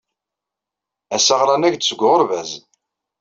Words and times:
Ass-a 1.15 1.35
ɣran-ak-d 1.41 1.83
seg 1.85 2.01
uɣerbaz. 2.07 2.51